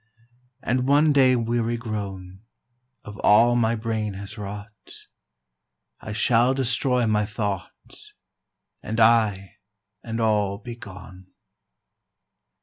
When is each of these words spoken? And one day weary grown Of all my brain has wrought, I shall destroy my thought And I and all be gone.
And 0.63 0.87
one 0.87 1.13
day 1.13 1.35
weary 1.35 1.77
grown 1.77 2.39
Of 3.03 3.19
all 3.19 3.55
my 3.55 3.75
brain 3.75 4.15
has 4.15 4.35
wrought, 4.35 4.71
I 5.99 6.11
shall 6.11 6.55
destroy 6.55 7.05
my 7.05 7.23
thought 7.23 7.69
And 8.81 8.99
I 8.99 9.57
and 10.03 10.19
all 10.19 10.57
be 10.57 10.75
gone. 10.75 11.27